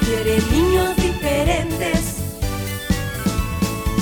[0.00, 2.16] quiere niños diferentes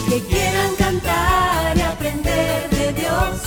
[0.08, 3.40] que quieran cantar y aprender de Dios,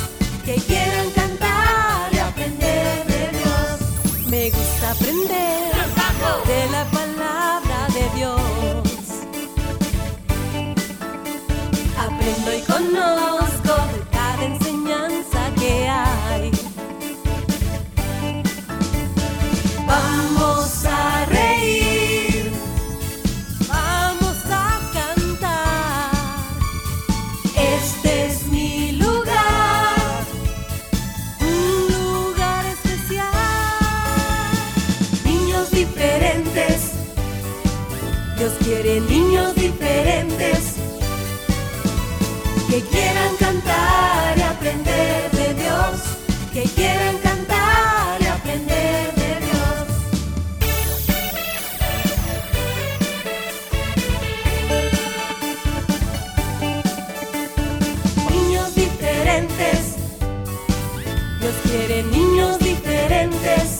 [0.43, 4.29] que quieran cantar y aprender de Dios.
[4.29, 5.75] Me gusta aprender
[6.47, 8.41] de la palabra de Dios.
[11.97, 13.34] Aprendo y conozco
[38.85, 40.75] Quiere niños diferentes
[42.69, 46.01] que quieran cantar y aprender de Dios,
[46.53, 49.87] que quieran cantar y aprender de Dios.
[58.29, 59.95] Niños diferentes,
[61.39, 63.74] Dios quiere niños diferentes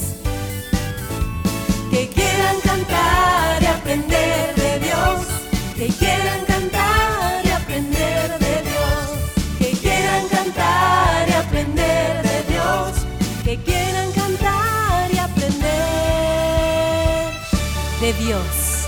[18.20, 18.88] Dios.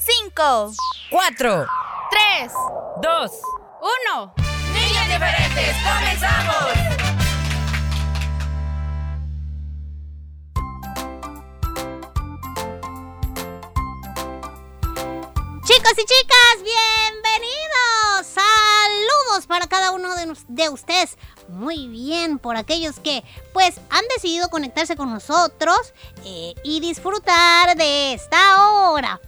[0.00, 0.72] Cinco,
[1.10, 1.66] Cuatro.
[2.10, 2.52] tres,
[3.02, 3.32] Dos.
[3.80, 4.32] uno.
[4.72, 7.00] Niños diferentes, comenzamos.
[15.64, 18.26] Chicos y chicas, bienvenidos.
[18.26, 20.08] Saludos para cada uno
[20.48, 21.16] de, ustedes.
[21.50, 25.76] Muy bien, por aquellos que pues han decidido conectarse con nosotros
[26.24, 29.20] eh, y disfrutar de esta hora.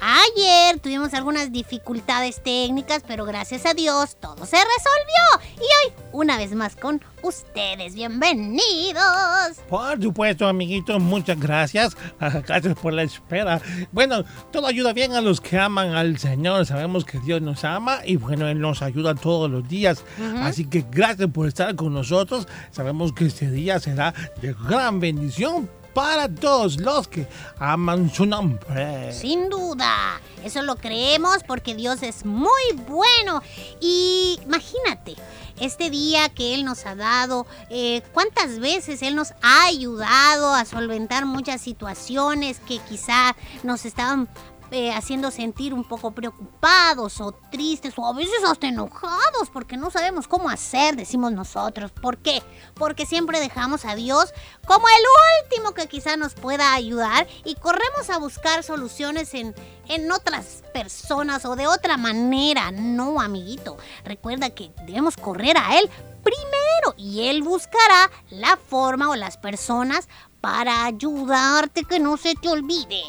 [0.00, 5.48] Ayer tuvimos algunas dificultades técnicas, pero gracias a Dios todo se resolvió.
[5.56, 9.58] Y hoy, una vez más con ustedes, bienvenidos.
[9.68, 11.96] Por supuesto, amiguitos, muchas gracias.
[12.46, 13.60] Gracias por la espera.
[13.92, 16.64] Bueno, todo ayuda bien a los que aman al Señor.
[16.64, 20.02] Sabemos que Dios nos ama y bueno, Él nos ayuda todos los días.
[20.38, 22.48] Así que gracias por estar con nosotros.
[22.70, 27.26] Sabemos que este día será de gran bendición para todos los que
[27.58, 29.12] aman su nombre.
[29.12, 33.42] Sin duda, eso lo creemos porque Dios es muy bueno.
[33.80, 35.16] Y imagínate,
[35.60, 40.64] este día que Él nos ha dado, eh, cuántas veces Él nos ha ayudado a
[40.64, 44.28] solventar muchas situaciones que quizá nos estaban
[44.70, 49.90] eh, haciendo sentir un poco preocupados o tristes o a veces hasta enojados porque no
[49.90, 51.90] sabemos cómo hacer, decimos nosotros.
[51.90, 52.42] ¿Por qué?
[52.74, 54.32] Porque siempre dejamos a Dios
[54.66, 55.04] como el
[55.44, 59.54] último que quizá nos pueda ayudar y corremos a buscar soluciones en,
[59.88, 62.70] en otras personas o de otra manera.
[62.70, 63.76] No, amiguito.
[64.04, 65.90] Recuerda que debemos correr a Él
[66.22, 70.08] primero y Él buscará la forma o las personas
[70.40, 73.02] para ayudarte que no se te olvide.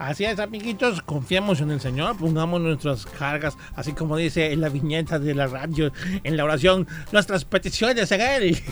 [0.00, 4.70] Así es, amiguitos, confiemos en el Señor, pongamos nuestras cargas, así como dice en la
[4.70, 5.92] viñeta de la radio,
[6.24, 8.62] en la oración, nuestras peticiones en Él.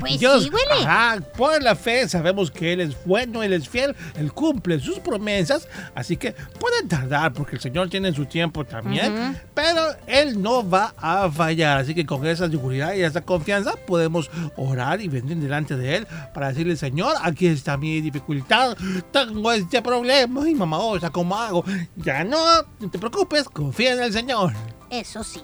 [0.00, 0.84] Pues sí, Willy.
[0.84, 4.98] ajá, por la fe sabemos que Él es bueno, Él es fiel, Él cumple sus
[4.98, 10.68] promesas, así que pueden tardar porque el Señor tiene su tiempo también, pero Él no
[10.68, 15.38] va a fallar, así que con esa seguridad y esa confianza podemos orar y venir
[15.38, 18.76] delante de Él para decirle, Señor, aquí está mi dificultad,
[19.10, 21.64] tengo este problema y mamá, osa, ¿cómo hago?
[21.96, 22.38] Ya no,
[22.80, 24.52] no te preocupes, confía en el Señor.
[24.90, 25.40] Eso sí.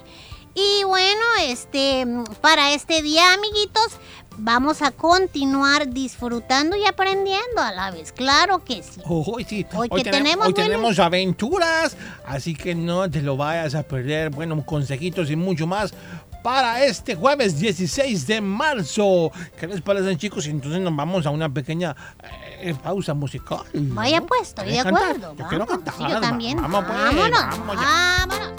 [0.53, 2.05] Y bueno, este,
[2.41, 3.97] para este día, amiguitos,
[4.37, 8.13] vamos a continuar disfrutando y aprendiendo a la vez.
[8.13, 9.01] Claro que sí.
[9.05, 13.75] Hoy sí, Hoy que tenem- tenemos, hoy tenemos aventuras, así que no te lo vayas
[13.75, 14.29] a perder.
[14.29, 15.93] Bueno, consejitos y mucho más
[16.45, 19.31] para este jueves 16 de marzo.
[19.59, 20.45] ¿Qué les parece, chicos?
[20.45, 21.95] Y entonces nos vamos a una pequeña
[22.61, 23.63] eh, pausa musical.
[23.73, 25.35] Vaya pues, estoy de acuerdo.
[25.35, 25.95] Yo quiero cantar.
[25.97, 26.61] sí, yo también.
[26.61, 28.54] Vamos, pues, vámonos, vamos vámonos.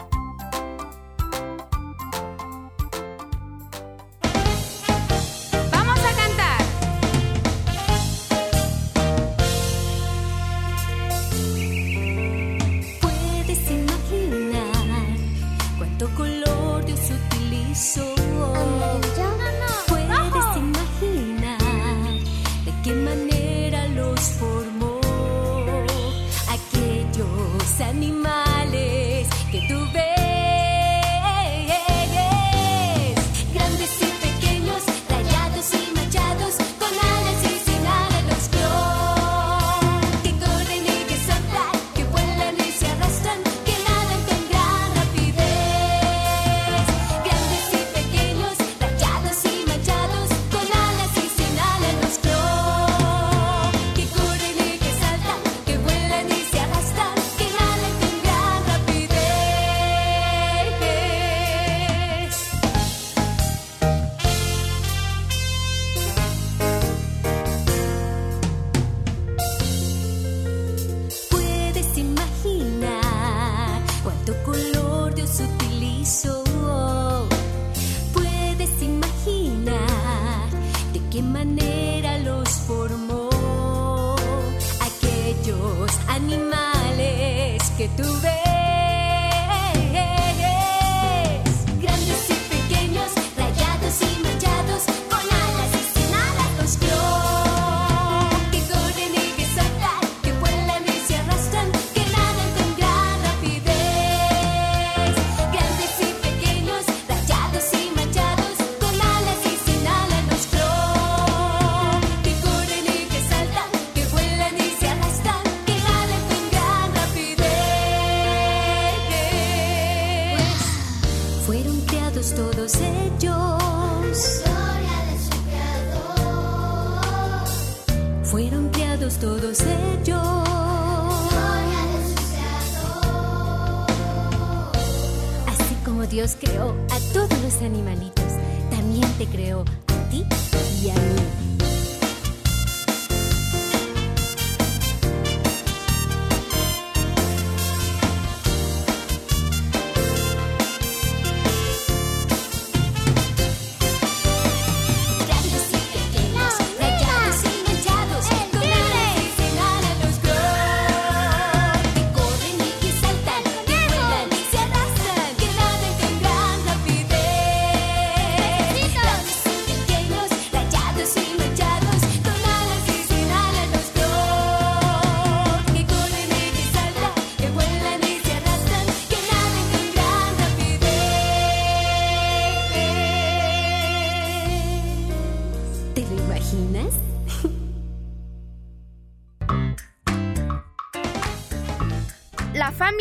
[87.87, 88.36] Que tú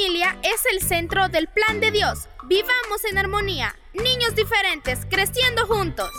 [0.05, 2.27] familia es el centro del plan de Dios.
[2.43, 3.75] Vivamos en armonía.
[3.93, 6.11] Niños diferentes, creciendo juntos.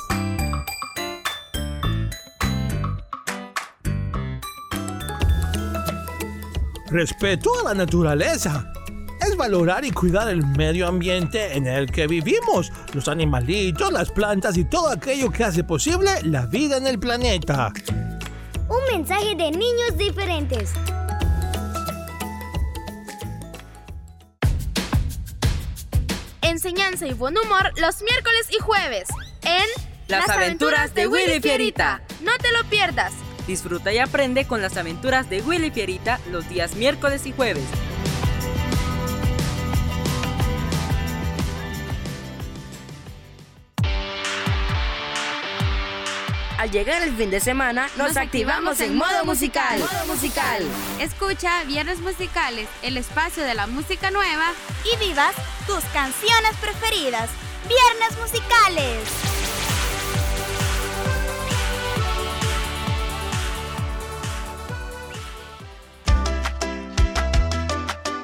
[6.90, 8.72] Respeto a la naturaleza.
[9.20, 14.56] Es valorar y cuidar el medio ambiente en el que vivimos, los animalitos, las plantas
[14.56, 17.72] y todo aquello que hace posible la vida en el planeta.
[18.68, 20.72] Un mensaje de niños diferentes.
[26.56, 29.08] Enseñanza y buen humor los miércoles y jueves
[29.42, 29.66] en
[30.08, 32.00] Las aventuras de Willy Fierita.
[32.22, 33.12] No te lo pierdas.
[33.46, 37.66] Disfruta y aprende con las aventuras de Willy Fierita los días miércoles y jueves.
[46.66, 49.78] Al llegar el fin de semana, nos, activamos en modo musical.
[49.78, 50.64] Modo musical.
[50.99, 54.52] Escucha Viernes Musicales, el espacio de la música nueva.
[54.92, 55.37] Y vivas
[55.68, 57.30] tus canciones preferidas.
[57.68, 59.36] Viernes musicales.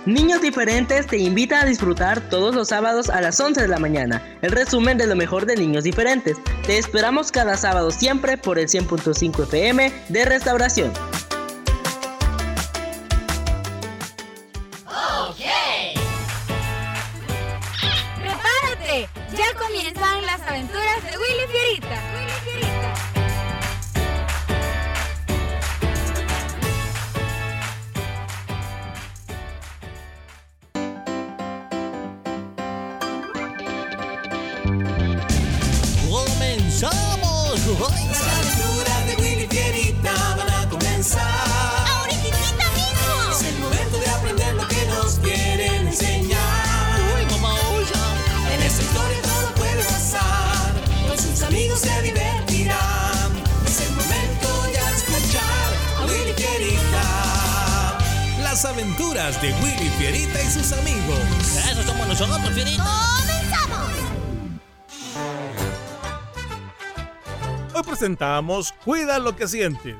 [0.04, 4.20] Niños Diferentes te invita a disfrutar todos los sábados a las 11 de la mañana.
[4.42, 6.38] El resumen de lo mejor de Niños Diferentes.
[6.66, 10.92] Te esperamos cada sábado siempre por el 100.5 FM de Restauración.
[18.16, 19.08] ¡Prepárate!
[19.36, 21.61] Ya comienzan las aventuras de Willy Fierita.
[59.22, 61.18] Aventuras de Willy Fierita y sus amigos.
[61.70, 62.84] Eso somos nosotros, Fierita.
[63.18, 63.92] ¡Comenzamos!
[67.74, 69.96] Hoy presentamos Cuida lo que sientes.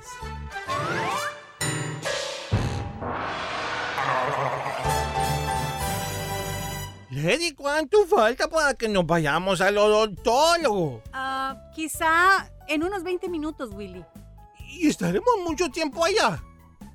[7.10, 11.02] Lady, ¿cuánto falta para que nos vayamos al odontólogo?
[11.12, 14.04] Ah, quizá en unos 20 minutos, Willy.
[14.70, 16.42] Y estaremos mucho tiempo allá.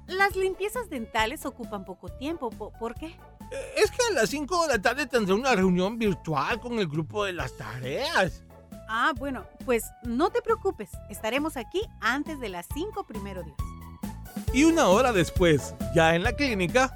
[0.08, 2.50] Las limpiezas dentales ocupan poco tiempo.
[2.50, 3.08] ¿po- ¿Por qué?
[3.08, 6.88] Eh, Es que a las 5 de la tarde tendré una reunión virtual con el
[6.88, 8.44] grupo de las tareas.
[8.90, 10.90] Ah, bueno, pues no te preocupes.
[11.10, 13.58] Estaremos aquí antes de las 5 primero Dios.
[14.54, 16.94] Y una hora después, ya en la clínica,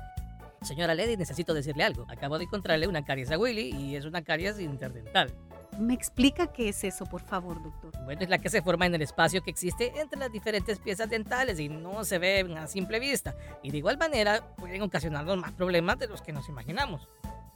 [0.62, 2.06] Señora Lady, necesito decirle algo.
[2.08, 5.34] Acabo de encontrarle una caries a Willy y es una caries interdental.
[5.80, 7.92] ¿Me explica qué es eso, por favor, doctor?
[8.04, 11.10] Bueno, es la que se forma en el espacio que existe entre las diferentes piezas
[11.10, 13.36] dentales y no se ve a simple vista.
[13.63, 17.08] Y de igual manera pueden ocasionarnos más problemas de los que nos imaginamos.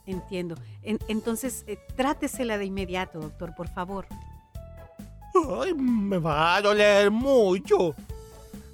[0.08, 0.56] Entiendo.
[0.82, 4.08] En- entonces, eh, trátesela de inmediato, doctor, por favor.
[5.62, 7.94] Ay, me va a doler mucho.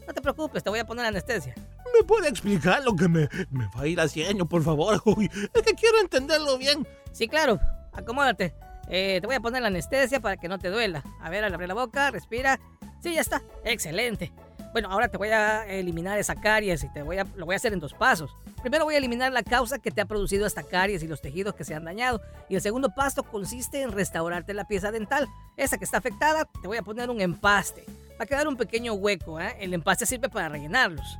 [0.07, 1.55] No te preocupes, te voy a poner anestesia.
[1.97, 5.01] ¿Me puede explicar lo que me, me va a ir haciendo, por favor?
[5.05, 6.87] Uy, es que quiero entenderlo bien.
[7.11, 7.59] Sí, claro.
[7.93, 8.53] Acomódate.
[8.93, 11.01] Eh, te voy a poner la anestesia para que no te duela.
[11.21, 12.59] A ver, abrir la boca, respira.
[13.01, 13.41] Sí, ya está.
[13.63, 14.33] Excelente.
[14.73, 17.55] Bueno, ahora te voy a eliminar esa caries y te voy a, lo voy a
[17.55, 18.35] hacer en dos pasos.
[18.61, 21.55] Primero voy a eliminar la causa que te ha producido esta caries y los tejidos
[21.55, 22.21] que se han dañado.
[22.49, 25.29] Y el segundo paso consiste en restaurarte la pieza dental.
[25.55, 27.85] Esa que está afectada, te voy a poner un empaste.
[28.19, 29.39] Va a quedar un pequeño hueco.
[29.39, 29.55] ¿eh?
[29.61, 31.17] El empaste sirve para rellenarlos.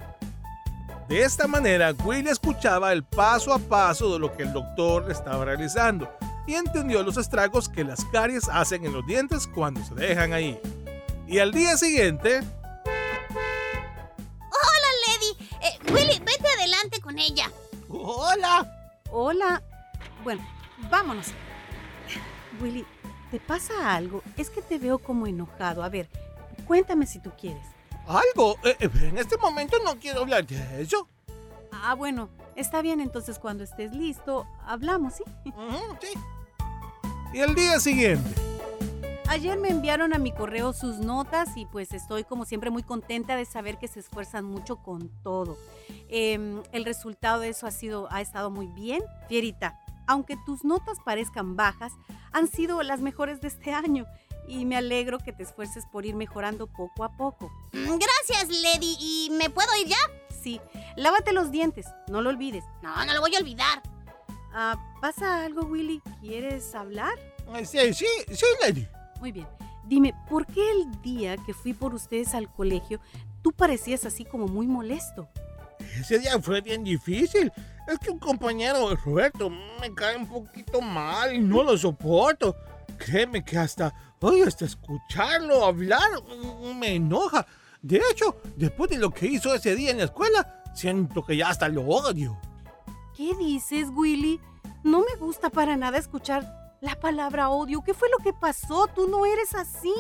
[1.08, 5.46] De esta manera, Willy escuchaba el paso a paso de lo que el doctor estaba
[5.46, 6.10] realizando
[6.52, 10.60] y entendió los estragos que las caries hacen en los dientes cuando se dejan ahí.
[11.26, 12.42] Y al día siguiente,
[14.50, 15.50] Hola, Lady.
[15.62, 17.50] Eh, Willy, vete adelante con ella.
[17.88, 18.70] Hola.
[19.12, 19.64] Hola.
[20.26, 20.46] Bueno,
[20.90, 21.28] vámonos.
[22.62, 22.86] Willy,
[23.32, 24.22] ¿te pasa algo?
[24.36, 25.84] Es que te veo como enojado.
[25.84, 26.10] A ver,
[26.68, 27.66] cuéntame si tú quieres.
[28.06, 28.58] Algo.
[28.66, 31.08] Eh, eh, en este momento no quiero hablar de eso.
[31.72, 32.28] Ah, bueno,
[32.58, 35.24] está bien, entonces cuando estés listo, hablamos, ¿sí?
[36.02, 36.20] Sí.
[37.34, 38.42] Y al día siguiente,
[39.32, 43.38] Ayer me enviaron a mi correo sus notas y pues estoy como siempre muy contenta
[43.38, 45.58] de saber que se esfuerzan mucho con todo.
[46.10, 49.02] Em, el resultado de eso ha sido, ha estado muy bien.
[49.30, 51.94] Fierita, aunque tus notas parezcan bajas,
[52.34, 54.06] han sido las mejores de este año
[54.50, 57.50] y me alegro que te esfuerces por ir mejorando poco a poco.
[57.72, 58.98] Mm, Gracias, Lady.
[59.00, 59.98] ¿Y me puedo ir ya?
[60.44, 60.60] Sí,
[60.98, 62.66] lávate los dientes, no lo olvides.
[62.82, 63.82] No, no lo voy a olvidar.
[64.54, 66.02] Ah, ¿Pasa algo, Willy?
[66.20, 67.14] ¿Quieres hablar?
[67.56, 68.88] Eh, Sí, sí, sí, Lady.
[69.20, 69.48] Muy bien.
[69.86, 73.00] Dime, ¿por qué el día que fui por ustedes al colegio
[73.42, 75.28] tú parecías así como muy molesto?
[76.00, 77.52] Ese día fue bien difícil.
[77.88, 82.56] Es que un compañero, Roberto, me cae un poquito mal y no lo soporto.
[82.98, 87.46] Créeme que hasta, hoy hasta escucharlo hablar mm, me enoja.
[87.82, 91.50] De hecho, después de lo que hizo ese día en la escuela, siento que ya
[91.50, 92.40] hasta lo odio.
[93.16, 94.40] ¿Qué dices, Willy?
[94.84, 97.84] No me gusta para nada escuchar la palabra odio.
[97.84, 98.88] ¿Qué fue lo que pasó?
[98.88, 99.94] Tú no eres así.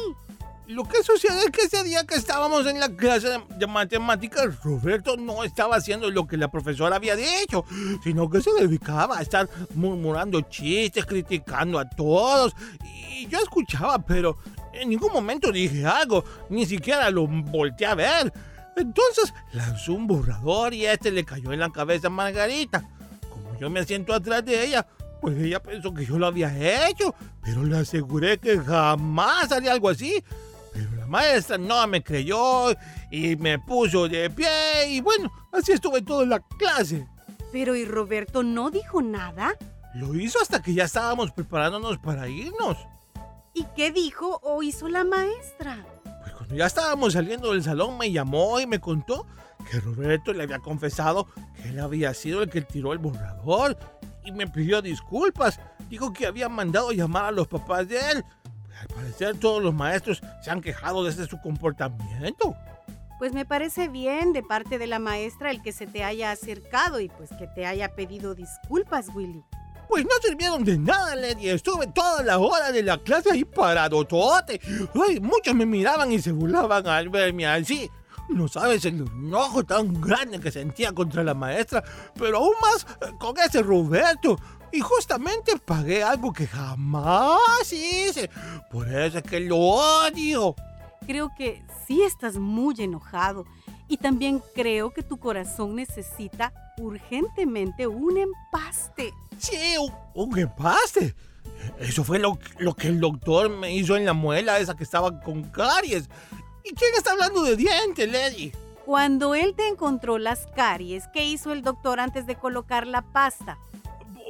[0.68, 3.28] Lo que sucede es que ese día que estábamos en la clase
[3.58, 7.66] de, matemáticas, Roberto no estaba haciendo lo que la profesora había dicho,
[8.04, 12.56] sino que se dedicaba a estar murmurando chistes, criticando a todos.
[12.86, 14.38] Y yo escuchaba, pero
[14.74, 18.34] en ningún momento dije algo, ni siquiera lo volteé a ver.
[18.78, 22.88] Entonces lanzó un borrador y este le cayó en la cabeza a Margarita.
[23.62, 24.88] Yo me siento atrás de ella,
[25.22, 27.14] pues ella pensó que yo lo había hecho,
[27.44, 30.24] pero le aseguré que jamás haría algo así.
[30.74, 32.72] Pero la maestra no me creyó
[33.12, 37.06] y me puso de pie y bueno, así estuve toda la clase.
[37.52, 39.54] Pero ¿y Roberto no dijo nada?
[39.94, 42.78] Lo hizo hasta que ya estábamos preparándonos para irnos.
[43.54, 45.86] ¿Y qué dijo o hizo la maestra?
[46.54, 49.26] Ya estábamos saliendo del salón me llamó y me contó
[49.70, 53.78] que Roberto le había confesado que él había sido el que tiró el borrador
[54.26, 55.60] y me pidió disculpas.
[55.90, 58.26] Dijo que había mandado llamar a los papás de él.
[58.80, 62.56] Al parecer todos los maestros se han quejado desde su comportamiento.
[63.18, 67.00] Pues me parece bien de parte de la maestra el que se te haya acercado
[67.00, 69.44] y pues que te haya pedido disculpas, Willy.
[69.92, 71.50] Pues no sirvieron de nada, Lady.
[71.50, 74.62] Estuve toda la hora de la clase ahí parado, tote.
[74.96, 77.92] Ay, muchos me miraban y se burlaban al verme así.
[78.30, 81.84] No sabes el enojo tan grande que sentía contra la maestra,
[82.18, 84.40] pero aún más eh, con ese Roberto.
[84.72, 88.30] Y justamente pagué algo que jamás hice.
[88.72, 90.56] Por eso es que lo odio.
[91.06, 93.46] Creo que sí estás muy enojado
[93.90, 99.14] y también creo que tu corazón necesita urgentemente un empaste.
[99.38, 99.58] Sí,
[100.16, 101.16] un, empaste.
[101.80, 105.20] Eso fue lo, lo que el doctor me hizo en la muela esa que estaba
[105.22, 106.10] con caries.
[106.64, 108.52] ¿Y quién está hablando de dientes, Lady?
[108.86, 113.58] Cuando él te encontró las caries, ¿qué hizo el doctor antes de colocar la pasta?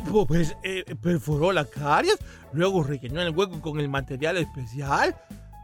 [0.06, 2.18] Pu- Pues eh, perforó la caries,
[2.54, 5.16] luego rellenó el hueco con el material especial.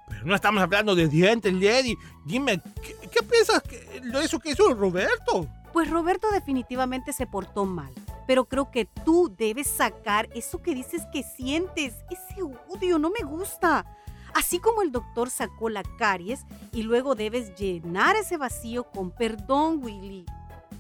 [0.10, 1.96] Pero no estamos hablando de dientes, Lady.
[2.26, 3.62] Dime, ¿qué, qué piensas
[4.04, 5.48] lo eso que hizo Roberto?
[5.78, 7.94] Pues Roberto definitivamente se portó mal,
[8.26, 13.24] pero creo que tú debes sacar eso que dices que sientes, ese odio, no me
[13.24, 13.86] gusta.
[14.34, 19.78] Así como el doctor sacó la caries y luego debes llenar ese vacío con perdón,
[19.84, 20.26] Willy.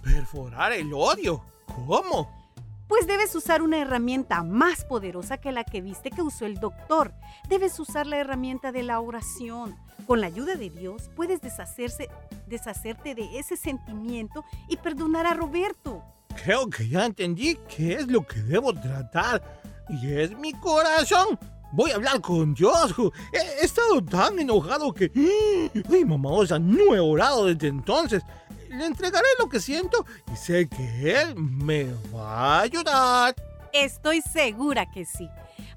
[0.02, 1.44] Perforar el odio.
[1.68, 2.47] ¿Cómo?
[2.88, 7.14] Pues debes usar una herramienta más poderosa que la que viste que usó el doctor.
[7.50, 9.76] Debes usar la herramienta de la oración.
[10.06, 16.02] Con la ayuda de Dios puedes deshacerte de ese sentimiento y perdonar a Roberto.
[16.44, 19.44] Creo que ya entendí qué es lo que debo tratar.
[19.90, 21.38] Y es mi corazón.
[21.74, 22.96] Voy a hablar con Dios.
[23.34, 25.12] He, estado tan enojado que...
[25.92, 28.24] Ay, mamá, o sea, no he orado desde entonces.
[28.78, 33.36] Le entregaré lo que siento y sé que Él me va a ayudar.
[33.74, 35.28] Estoy segura que sí.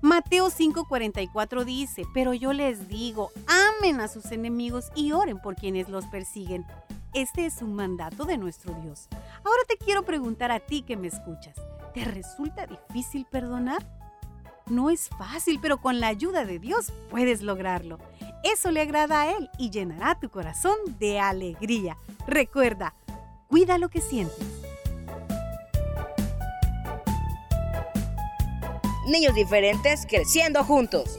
[0.03, 5.89] Mateo 5:44 dice, pero yo les digo, amen a sus enemigos y oren por quienes
[5.89, 6.67] los persiguen.
[7.15, 9.09] Este es un mandato de nuestro Dios.
[9.45, 11.57] Ahora te quiero preguntar a ti que me escuchas,
[11.95, 13.87] ¿te resulta difícil perdonar?
[14.67, 17.99] No es fácil, pero con la ayuda de Dios puedes lograrlo.
[18.43, 21.97] Eso le agrada a Él y llenará tu corazón de alegría.
[22.27, 22.95] Recuerda,
[23.49, 24.39] cuida lo que sientes.
[29.07, 31.19] Niños diferentes creciendo juntos.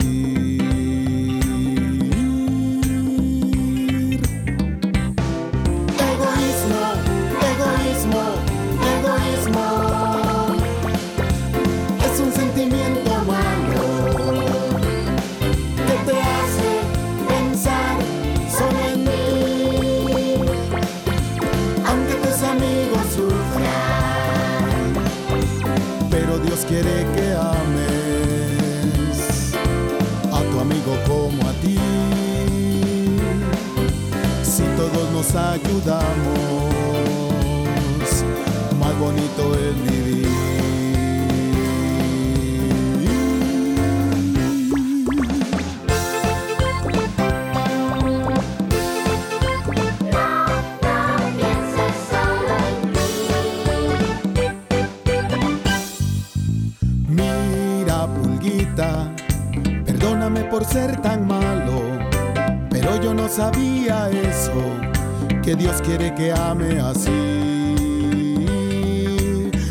[65.61, 67.11] Dios quiere que ame así.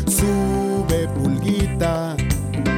[0.07, 2.15] Sube, pulguita,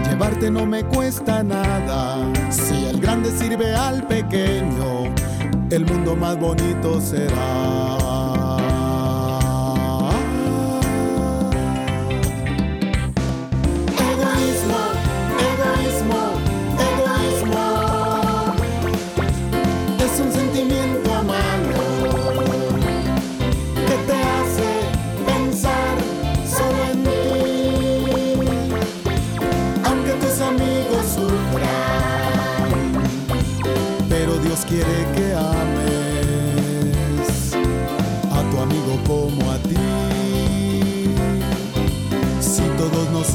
[0.10, 2.28] llevarte no me cuesta nada.
[2.50, 5.14] Si el grande sirve al pequeño,
[5.70, 8.63] el mundo más bonito será.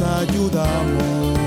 [0.02, 1.37] Ayudamos,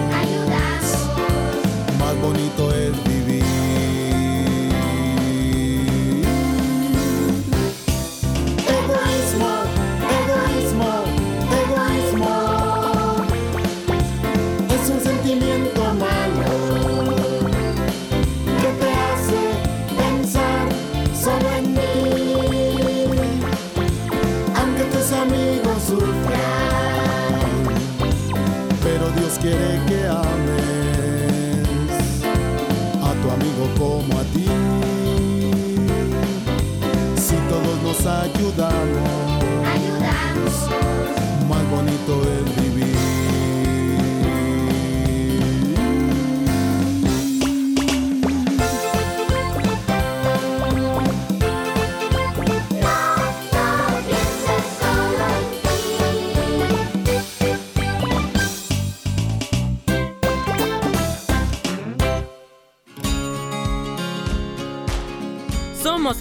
[29.41, 31.63] quiere que ames
[33.01, 34.47] a tu amigo como a ti.
[37.17, 39.10] Si todos nos ayudamos,
[41.49, 42.61] más bonito es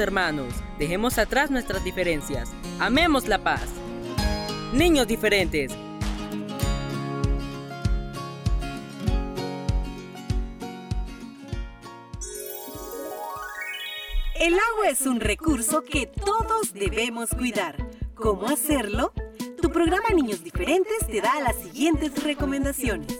[0.00, 3.68] Hermanos, dejemos atrás nuestras diferencias, amemos la paz.
[4.72, 5.72] Niños diferentes.
[14.34, 17.76] El agua es un recurso que todos debemos cuidar.
[18.14, 19.12] ¿Cómo hacerlo?
[19.60, 23.19] Tu programa Niños Diferentes te da las siguientes recomendaciones.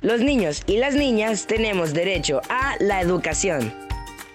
[0.00, 3.74] Los niños y las niñas tenemos derecho a la educación.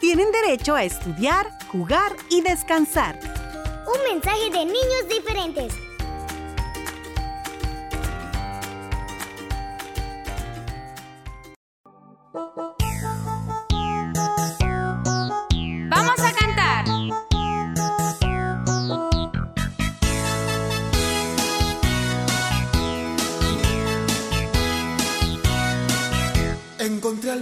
[0.02, 3.18] Tienen derecho a estudiar, jugar y descansar.
[3.88, 5.83] Un mensaje de niños diferentes.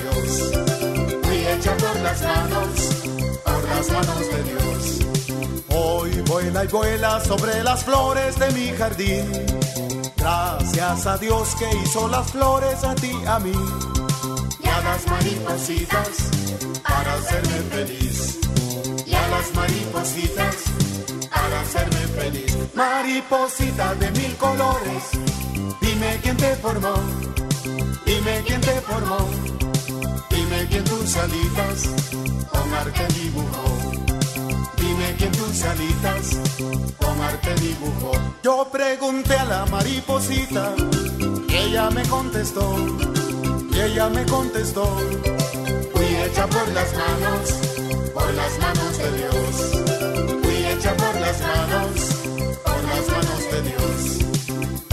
[0.00, 0.50] Dios,
[1.22, 2.96] fui por las manos
[3.44, 5.64] por las manos de Dios.
[5.68, 9.30] Hoy vuela y vuela sobre las flores de mi jardín.
[10.16, 13.52] Gracias a Dios que hizo las flores a ti, a mí.
[14.62, 16.08] Y a las maripositas
[16.82, 18.38] para hacerme feliz.
[19.06, 20.56] Y a las maripositas
[21.30, 22.56] para hacerme feliz.
[22.74, 25.02] Mariposita de mil colores,
[25.80, 26.94] dime quién te formó.
[28.04, 29.18] Dime quién te formó.
[30.36, 31.88] Dime quién tus alitas
[32.52, 33.64] con arte dibujó.
[34.76, 36.24] Dime quién tus alitas
[36.98, 38.12] con arte dibujó.
[38.42, 40.74] Yo pregunté a la mariposita
[41.48, 42.76] y ella me contestó.
[43.72, 44.84] Y ella me contestó.
[45.94, 47.50] Fui hecha por las manos,
[48.12, 50.42] por las manos de Dios.
[50.42, 52.00] Fui hecha por las manos,
[52.62, 53.94] por las manos de Dios.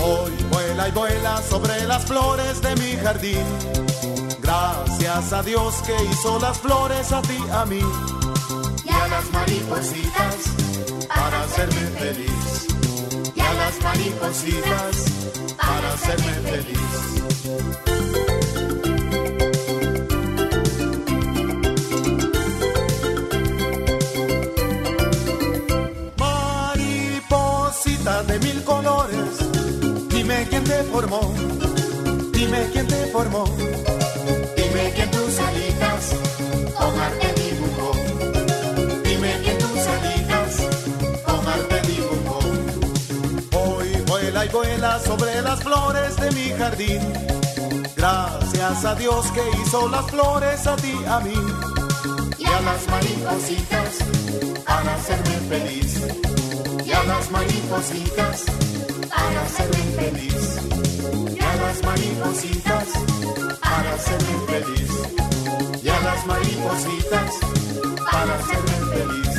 [0.02, 4.23] Hoy vuela y vuela sobre las flores de mi jardín.
[4.44, 7.82] Gracias a Dios que hizo las flores a ti, a mí
[8.84, 10.36] y a las maripositas
[11.08, 12.68] para hacerme feliz.
[13.36, 15.06] Y a las maripositas
[15.58, 17.14] para hacerme feliz.
[28.28, 29.40] De mil colores,
[30.10, 31.34] dime quién te formó,
[32.32, 33.44] dime quién te formó.
[34.74, 36.16] Dime quién tus alitas
[36.76, 37.92] con arte dibujó.
[39.04, 40.68] Dime quién tus alitas
[41.24, 42.40] con arte dibujó.
[43.56, 47.02] Hoy vuela y vuela sobre las flores de mi jardín.
[47.96, 51.36] Gracias a Dios que hizo las flores a ti, a mí.
[52.40, 54.00] Y a las maripositas
[54.66, 56.02] para hacerme feliz.
[56.84, 58.46] Y a las maripositas
[59.16, 60.60] para hacerme feliz.
[61.36, 62.88] Y a las maripositas
[63.62, 64.92] para hacerme feliz.
[65.84, 67.40] Y a las maripositas
[68.12, 69.34] para hacerme feliz.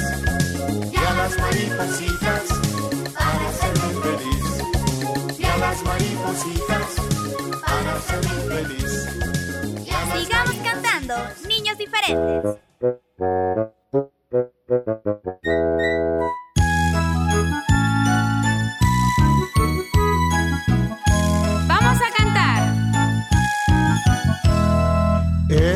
[0.93, 2.45] Y a las maripositas
[3.15, 5.39] para hacerme feliz.
[5.39, 6.89] Y a las maripositas
[7.67, 8.93] para hacerme feliz.
[10.15, 11.15] Sigamos cantando,
[11.49, 12.61] niños diferentes.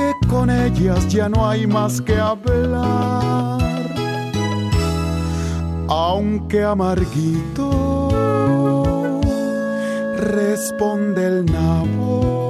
[0.00, 3.60] que con ellas ya no hay más que hablar.
[5.88, 8.08] Aunque amarguito
[10.16, 12.49] responde el nabo,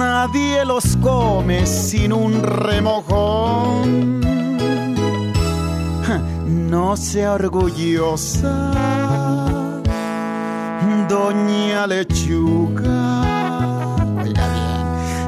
[0.00, 4.20] Nadie los come sin un remojón.
[6.70, 8.70] No sea orgullosa,
[11.06, 13.20] doña lechuga.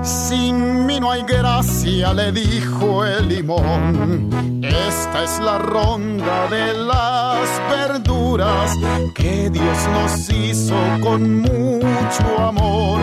[0.02, 4.30] Sin mí no hay gracia, le dijo el limón.
[4.62, 8.74] Esta es la ronda de las verduras
[9.14, 13.02] que Dios nos hizo con mucho amor.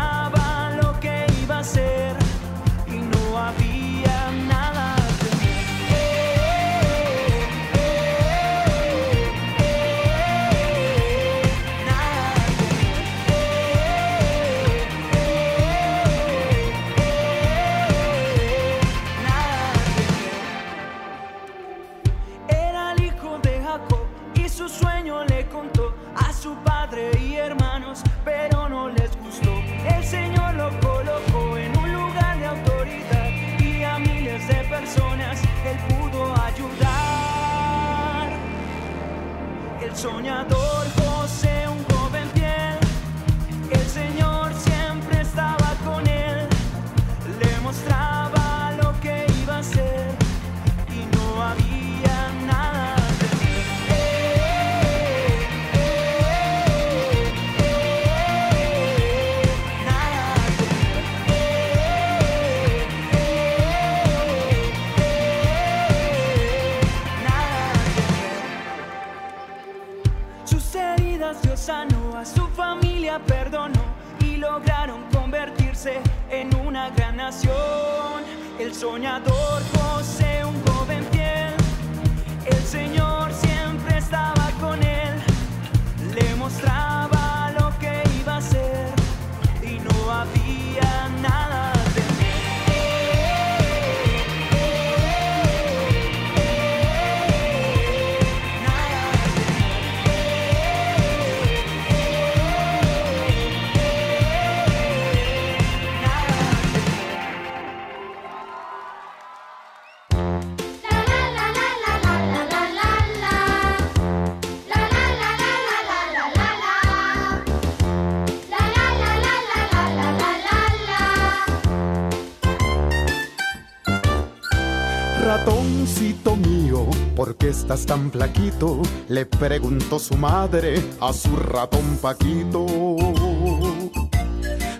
[127.51, 128.81] estás tan flaquito?
[129.09, 132.65] Le preguntó su madre a su ratón Paquito.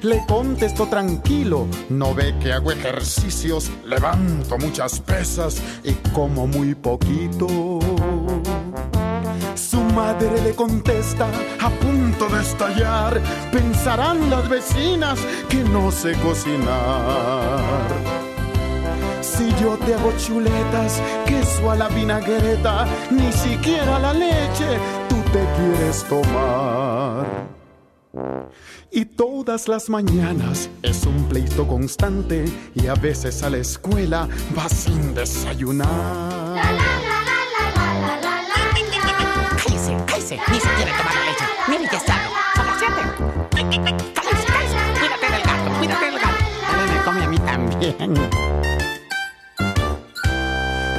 [0.02, 7.48] Le contestó tranquilo, no ve que hago ejercicios, levanto muchas pesas y como muy poquito.
[9.54, 11.28] Su madre le contesta,
[11.60, 15.20] a punto de estallar, pensarán las vecinas
[15.50, 18.11] que no sé cocinar.
[19.42, 24.78] Si yo te hago chuletas, queso a la vinagreta, ni siquiera la leche
[25.10, 27.26] tú te quieres tomar.
[28.92, 34.70] Y todas las mañanas es un pleito constante y a veces a la escuela va
[34.70, 36.62] sin desayunar.
[39.58, 41.46] Cállese, cállese, ni siquiera tomar la leche.
[41.68, 42.28] Mire, ya sabe.
[42.56, 43.02] Son las siete.
[44.14, 44.78] Cállese, cállese.
[45.00, 46.44] Cuídate del gato, cuídate del gato.
[46.62, 48.51] Dale, me come a mí también.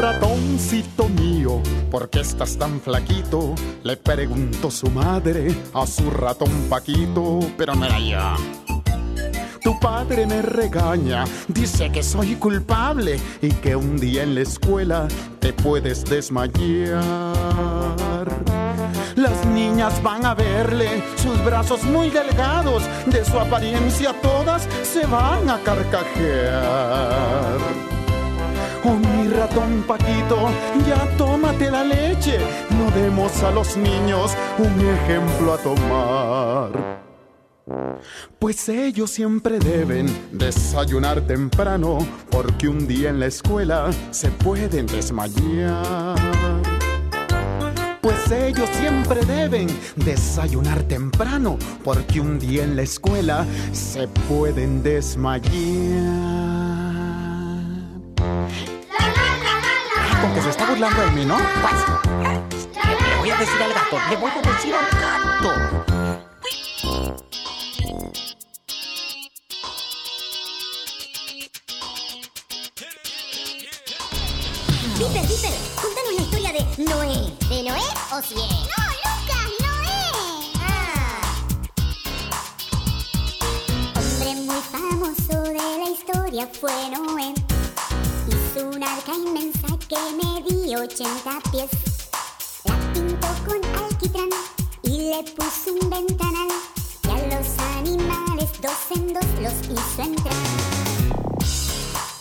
[0.03, 3.55] Ratoncito mío, ¿por qué estás tan flaquito?
[3.85, 8.35] Le preguntó su madre a su ratón Paquito, pero mira ya.
[9.63, 15.07] Tu padre me regaña, dice que soy culpable y que un día en la escuela
[15.39, 16.99] te puedes desmayar.
[19.15, 25.49] Las niñas van a verle sus brazos muy delgados, de su apariencia todas se van
[25.49, 27.13] a carcajear.
[28.85, 30.49] Oh, mi ratón Paquito,
[30.87, 32.39] ya tómate la leche,
[32.71, 37.03] no demos a los niños un ejemplo a tomar.
[38.41, 46.17] Pues ellos siempre deben desayunar temprano, porque un día en la escuela se pueden desmayar.
[48.01, 56.52] Pues ellos siempre deben desayunar temprano, porque un día en la escuela se pueden desmayar.
[60.21, 61.37] Con que se está burlando de mí, ¿no?
[61.37, 61.75] Pues,
[62.85, 65.53] le voy a decir al gato, le voy a decir al gato.
[74.99, 77.19] Piper, Piper, contanos la historia de Noé.
[77.49, 78.39] ¿De Noé o Cien?
[78.39, 80.01] No, Lucas, Noé.
[80.61, 81.23] Ah.
[83.97, 87.52] Hombre muy famoso de la historia fue Noé.
[89.93, 91.69] Que medía 80 pies.
[92.65, 94.31] La pintó con alquitrán
[94.81, 96.49] y le puso un ventanal.
[97.05, 100.35] Y a los animales dos en dos los hizo entrar.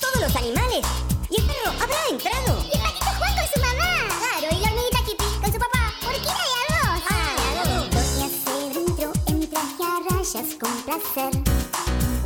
[0.01, 0.85] ¿Todos los animales?
[1.29, 2.61] ¿Y el perro habrá entrado?
[2.61, 3.91] Y el patito Juan con su mamá.
[4.19, 5.93] Claro, y la hormiguita Kitty con su papá.
[6.01, 7.03] ¿Por qué no hay a dos?
[7.09, 7.89] Ah, a dos.
[7.89, 11.33] Doña Cedro entró en traje a rayas con placer.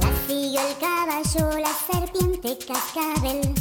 [0.01, 3.53] La siguió el caballo, la serpiente cascabel.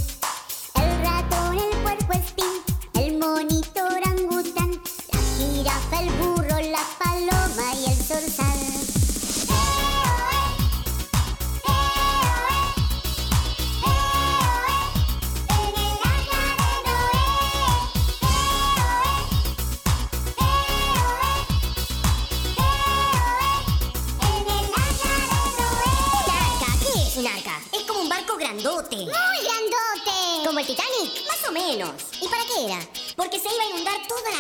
[32.21, 32.79] ¿Y para qué era?
[33.17, 34.34] Porque se iba a inundar toda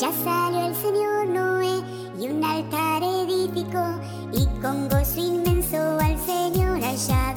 [0.00, 1.82] Ya salió el señor Noé
[2.18, 4.00] y un altar edificó.
[4.32, 7.34] Y con gozo inmenso al Señor allá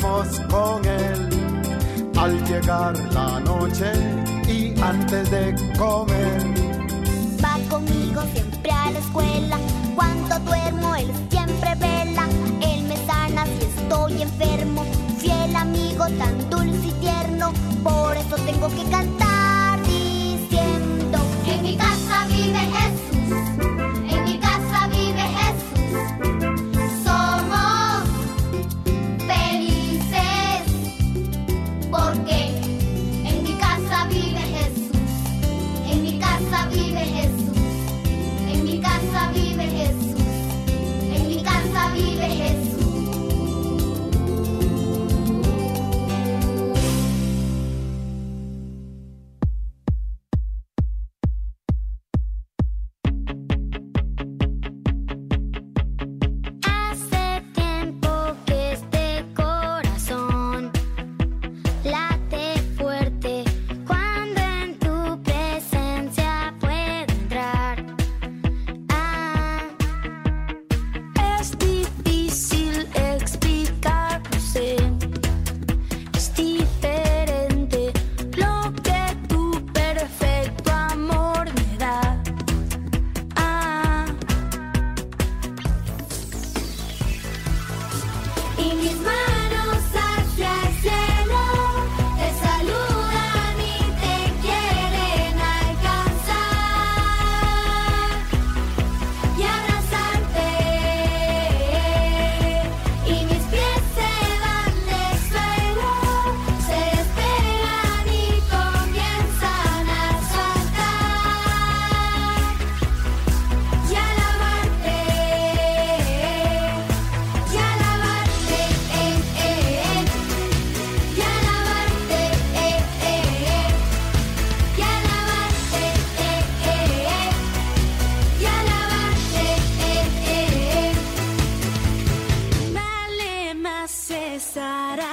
[0.00, 1.28] con él.
[2.16, 3.92] Al llegar la noche
[4.48, 6.47] y antes de comer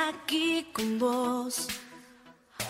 [0.10, 1.68] aquí con vos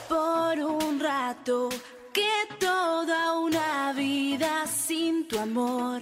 [0.07, 1.69] por un rato
[2.13, 6.01] que toda una vida sin tu amor.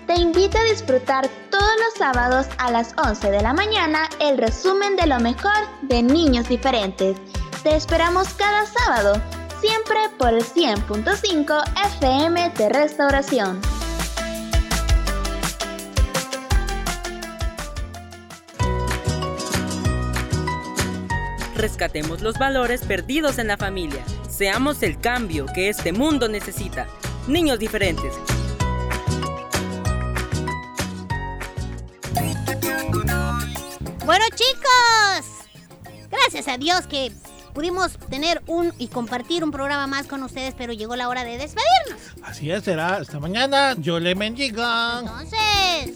[0.13, 4.97] te invito a disfrutar todos los sábados a las 11 de la mañana el resumen
[4.97, 5.53] de lo mejor
[5.83, 7.15] de Niños diferentes.
[7.63, 9.21] Te esperamos cada sábado,
[9.61, 11.63] siempre por el 100.5
[11.95, 13.61] FM de Restauración.
[21.55, 24.03] Rescatemos los valores perdidos en la familia.
[24.29, 26.87] Seamos el cambio que este mundo necesita.
[27.27, 28.13] Niños diferentes.
[34.11, 35.47] Bueno, chicos,
[36.09, 37.13] gracias a Dios que
[37.53, 41.37] pudimos tener un y compartir un programa más con ustedes, pero llegó la hora de
[41.37, 42.11] despedirnos.
[42.21, 43.73] Así es, será hasta mañana.
[43.77, 44.99] Yo le bendiga.
[44.99, 45.95] Entonces,